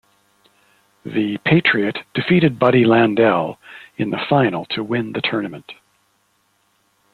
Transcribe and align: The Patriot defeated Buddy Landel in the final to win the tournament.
The 1.05 1.37
Patriot 1.45 1.99
defeated 2.15 2.57
Buddy 2.57 2.85
Landel 2.85 3.57
in 3.97 4.09
the 4.09 4.17
final 4.17 4.65
to 4.71 4.83
win 4.83 5.11
the 5.13 5.21
tournament. 5.21 5.73